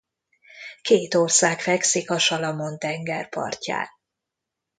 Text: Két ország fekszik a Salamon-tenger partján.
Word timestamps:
Két 0.81 1.13
ország 1.13 1.61
fekszik 1.61 2.09
a 2.09 2.19
Salamon-tenger 2.19 3.29
partján. 3.29 3.87